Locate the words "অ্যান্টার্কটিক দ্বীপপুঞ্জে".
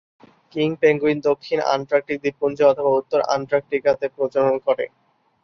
1.63-2.63